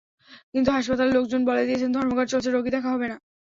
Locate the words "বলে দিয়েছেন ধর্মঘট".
1.45-2.27